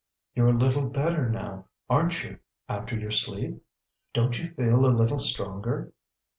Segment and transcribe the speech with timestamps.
[0.33, 3.63] "You're a little better now, aren't you, after your sleep?
[4.15, 5.93] Don't you feel a little stronger?"